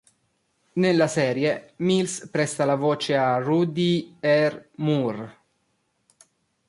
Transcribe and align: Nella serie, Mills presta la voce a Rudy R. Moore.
Nella 0.73 1.05
serie, 1.05 1.73
Mills 1.75 2.27
presta 2.31 2.65
la 2.65 2.73
voce 2.73 3.15
a 3.15 3.37
Rudy 3.37 4.15
R. 4.19 4.69
Moore. 4.77 5.37